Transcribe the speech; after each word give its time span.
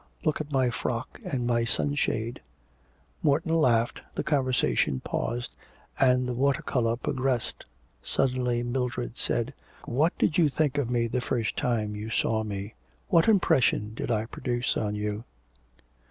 Look 0.23 0.41
at 0.41 0.51
my 0.51 0.71
frock 0.71 1.19
and 1.23 1.45
my 1.45 1.63
sunshade.' 1.63 2.41
Morton 3.21 3.53
laughed, 3.55 4.01
the 4.15 4.23
conversation 4.23 4.99
paused, 4.99 5.55
and 5.99 6.27
the 6.27 6.33
water 6.33 6.63
colour 6.63 6.95
progressed. 6.95 7.65
Suddenly 8.01 8.63
Mildred 8.63 9.15
said: 9.15 9.53
'What 9.85 10.17
did 10.17 10.39
you 10.39 10.49
think 10.49 10.79
of 10.79 10.89
me 10.89 11.05
the 11.05 11.21
first 11.21 11.55
time 11.55 11.95
you 11.95 12.09
saw 12.09 12.43
me? 12.43 12.73
What 13.09 13.27
impression 13.27 13.93
did 13.93 14.09
I 14.09 14.25
produce 14.25 14.75
on 14.75 14.95
you?' 14.95 15.23